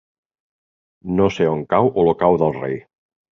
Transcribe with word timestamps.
No 1.19 1.27
sé 1.35 1.47
on 1.51 1.61
cau 1.75 1.91
Olocau 2.05 2.41
del 2.45 2.57
Rei. 2.57 2.81